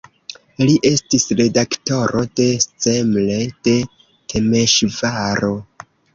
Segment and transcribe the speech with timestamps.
[0.61, 3.37] Li estis redaktoro de "Szemle"
[3.69, 3.75] de
[4.35, 5.55] Temeŝvaro.